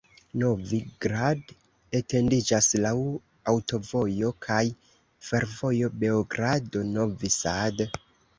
[0.43, 1.51] Novi Grad
[1.99, 2.93] etendiĝas laŭ
[3.53, 4.59] aŭtovojo kaj
[5.29, 7.87] fervojo Beogrado-Novi Sad.